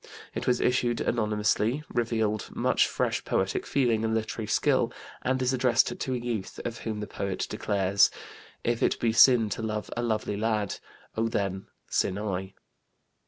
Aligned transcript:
It 0.33 0.47
was 0.47 0.59
issued 0.59 0.99
anonymously, 0.99 1.83
revealed 1.93 2.49
much 2.55 2.87
fresh 2.87 3.23
poetic 3.23 3.67
feeling 3.67 4.03
and 4.03 4.15
literary 4.15 4.47
skill, 4.47 4.91
and 5.21 5.39
is 5.43 5.53
addressed 5.53 5.99
to 5.99 6.13
a 6.15 6.17
youth 6.17 6.59
of 6.65 6.79
whom 6.79 7.01
the 7.01 7.05
poet 7.05 7.45
declares: 7.47 8.09
"If 8.63 8.81
it 8.81 8.99
be 8.99 9.13
sin 9.13 9.47
to 9.49 9.61
love 9.61 9.91
a 9.95 10.01
lovely 10.01 10.37
lad, 10.37 10.77
Oh 11.15 11.27
then 11.27 11.67
sin 11.87 12.17
I." 12.17 12.55